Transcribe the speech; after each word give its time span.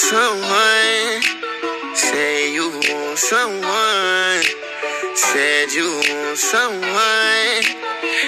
someone. 0.00 1.22
Say 1.94 2.54
you 2.54 2.70
want 2.70 3.18
someone. 3.18 4.42
Said 5.14 5.72
you 5.72 6.00
want 6.08 6.38
someone. 6.38 7.62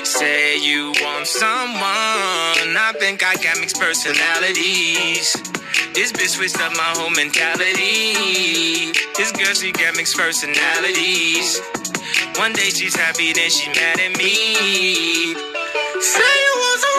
Say 0.04 0.58
you 0.58 0.92
want 1.00 1.26
someone. 1.26 2.76
I 2.76 2.92
think 3.00 3.24
I 3.24 3.34
got 3.36 3.58
mixed 3.60 3.80
personalities. 3.80 5.32
This 5.94 6.12
bitch 6.12 6.36
switched 6.36 6.60
up 6.60 6.72
my 6.76 6.92
whole 6.96 7.10
mentality. 7.10 8.92
This 9.16 9.32
girl, 9.32 9.54
she 9.54 9.72
got 9.72 9.96
mixed 9.96 10.16
personalities. 10.16 11.60
One 12.36 12.52
day 12.52 12.70
she's 12.70 12.96
happy, 12.96 13.32
then 13.32 13.50
she 13.50 13.68
mad 13.70 13.98
at 13.98 14.16
me. 14.18 15.34
Say 16.00 16.32
you 16.44 16.54
want 16.62 16.80
someone 16.80 16.91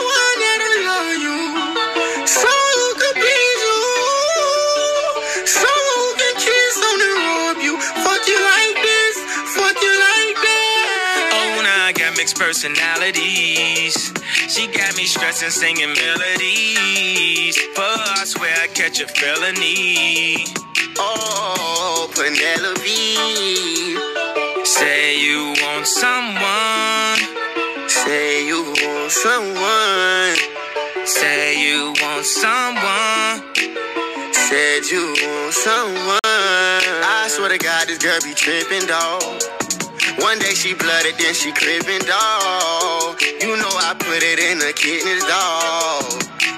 mixed 12.23 12.39
personalities. 12.39 14.13
She 14.47 14.67
got 14.67 14.95
me 14.95 15.03
stressing, 15.03 15.49
singing 15.49 15.93
melodies. 15.93 17.59
But 17.75 17.99
I 17.99 18.23
swear 18.23 18.55
I 18.63 18.67
catch 18.67 19.01
a 19.01 19.07
felony. 19.07 20.45
Oh, 20.97 22.09
Penelope. 22.15 23.17
Say 24.63 25.19
you 25.19 25.53
want 25.61 25.85
someone. 25.85 27.19
Say 27.89 28.47
you 28.47 28.71
want 28.71 29.11
someone. 29.11 30.37
Say 31.05 31.59
you 31.59 31.93
want 32.01 32.25
someone. 32.25 33.43
Said 34.31 34.85
you 34.85 35.13
want 35.23 35.53
someone. 35.53 36.19
I 36.23 37.27
swear 37.27 37.49
to 37.49 37.57
God, 37.57 37.89
this 37.89 37.97
girl 37.97 38.19
be 38.23 38.33
tripping, 38.33 38.87
dog. 38.87 39.62
One 40.19 40.39
day 40.39 40.53
she 40.53 40.73
blooded, 40.73 41.15
then 41.17 41.33
she 41.33 41.51
crippin', 41.51 42.05
dog. 42.05 43.21
You 43.41 43.57
know 43.57 43.73
I 43.81 43.95
put 43.97 44.21
it 44.21 44.39
in 44.39 44.59
the 44.59 44.73
kidneys, 44.73 45.25
dog. 45.25 46.05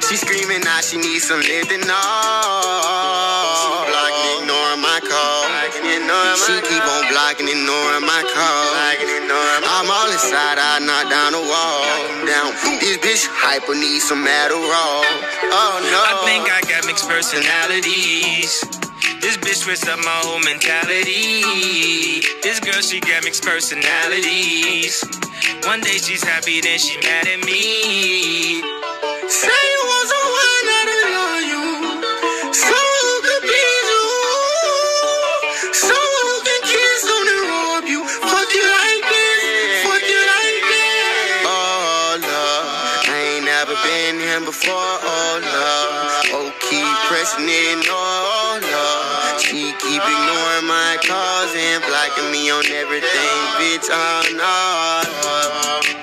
She 0.10 0.18
screaming 0.18 0.62
now 0.62 0.82
she 0.82 0.98
needs 0.98 1.24
some 1.24 1.40
lifting, 1.40 1.82
dog. 1.82 1.96
She 3.58 3.68
blocking, 3.90 4.44
ignoring 4.44 4.82
my 4.84 5.00
call. 5.02 5.44
She 6.46 6.54
keep 6.68 6.84
on 6.84 7.04
blocking, 7.10 7.48
ignoring 7.48 8.06
my 8.06 8.22
call. 8.28 8.68
I'm 9.66 9.90
all 9.90 10.12
inside, 10.12 10.60
I 10.60 10.80
knock 10.84 11.10
down 11.10 11.32
the 11.34 11.42
wall. 11.42 11.84
Down, 12.28 12.54
this 12.80 12.98
bitch 13.00 13.26
hyper 13.32 13.74
needs 13.74 14.04
some 14.04 14.26
Adderall. 14.26 15.04
Oh 15.50 15.80
no. 15.80 16.00
I 16.04 16.22
think 16.28 16.52
I 16.52 16.62
got 16.70 16.86
mixed 16.86 17.08
personalities. 17.08 18.75
This 19.46 19.62
bitch 19.62 19.66
switched 19.66 19.88
up 19.88 20.00
my 20.00 20.10
whole 20.26 20.40
mentality. 20.40 21.46
This 22.42 22.60
girl, 22.60 22.82
she 22.82 23.00
got 23.00 23.24
mixed 23.24 23.46
personalities. 23.46 25.06
One 25.70 25.82
day 25.82 26.02
she's 26.02 26.24
happy, 26.24 26.62
then 26.62 26.80
she 26.80 26.98
mad 27.06 27.28
at 27.30 27.46
me. 27.46 28.66
Say 29.30 29.62
you 29.70 29.82
want 29.86 30.08
someone 30.10 30.66
that'll 30.66 31.14
love 31.14 31.46
you. 31.46 31.66
Someone 32.58 33.06
who 33.06 33.18
could 33.22 33.44
please 33.46 33.88
you. 33.94 34.06
Someone 35.78 36.26
who 36.26 36.38
can 36.42 36.62
kiss 36.66 37.06
on 37.06 37.26
and 37.30 37.44
rub 37.46 37.86
you. 37.86 38.02
Fuck 38.02 38.50
you 38.50 38.66
like 38.66 39.06
this. 39.14 39.86
Fuck 39.86 40.04
you 40.10 40.22
like 40.26 40.62
that. 40.74 41.46
Oh, 41.46 42.18
love. 42.18 42.66
I 43.14 43.38
ain't 43.38 43.46
never 43.46 43.78
been 43.86 44.18
here 44.26 44.42
before. 44.42 44.74
Oh, 44.74 45.38
love. 45.38 46.34
Oh, 46.34 46.50
keep 46.66 46.90
pressing 47.06 47.46
it. 47.46 47.86
Oh. 47.94 48.15
She 49.46 49.70
keep 49.78 50.02
ignoring 50.02 50.66
my 50.66 50.98
calls 51.06 51.54
and 51.54 51.78
blocking 51.86 52.34
me 52.34 52.50
on 52.50 52.66
everything. 52.66 53.38
Bitch, 53.62 53.86
oh, 53.94 54.26
no. 54.34 54.58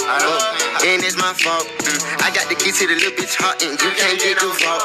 Oh, 0.07 0.87
and 0.87 1.03
it's 1.03 1.19
my 1.19 1.35
fault. 1.35 1.67
Mm. 1.83 2.23
I 2.23 2.31
got 2.31 2.47
the 2.47 2.55
key 2.55 2.71
to 2.71 2.87
the 2.87 2.95
little 2.95 3.11
bitch 3.19 3.35
heart, 3.35 3.59
and 3.67 3.75
you 3.75 3.91
can't 3.99 4.15
get 4.23 4.39
too 4.39 4.55
far. 4.63 4.79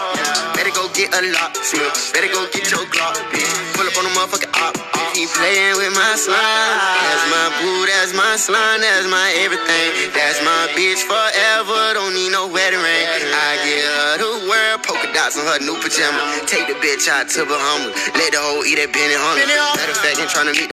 Better 0.58 0.74
go 0.74 0.90
get 0.98 1.14
a 1.14 1.22
lock, 1.38 1.54
Smith. 1.62 1.94
Better 2.18 2.34
go 2.34 2.50
get 2.50 2.66
your 2.74 2.82
Glock, 2.90 3.22
bitch. 3.30 3.46
Pull 3.78 3.86
up 3.86 3.94
on 3.94 4.10
the 4.10 4.14
motherfucker 4.18 4.50
op. 4.58 4.74
Keep 5.14 5.30
playing 5.38 5.78
with 5.78 5.94
my 5.94 6.14
slime. 6.18 6.38
That's 6.38 7.26
my 7.30 7.46
boo, 7.62 7.86
that's 7.86 8.14
my 8.18 8.36
slime, 8.42 8.82
that's 8.82 9.06
my 9.06 9.38
everything. 9.38 10.14
That's 10.18 10.42
my 10.42 10.74
bitch 10.74 11.06
forever. 11.06 11.37
Dots 15.28 15.38
on 15.40 15.46
her 15.46 15.60
new 15.60 15.76
pajama. 15.82 16.40
Take 16.48 16.68
the 16.68 16.74
bitch 16.76 17.10
out 17.10 17.28
to 17.28 17.44
Bahamas. 17.44 17.94
Let 18.16 18.32
the 18.32 18.40
hoe 18.40 18.64
eat 18.64 18.76
that 18.76 18.94
Benihana. 18.96 19.44
Matter 19.76 19.92
of 19.92 19.98
fact, 19.98 20.20
ain't 20.22 20.30
trying 20.30 20.54
to 20.54 20.62
meet. 20.62 20.72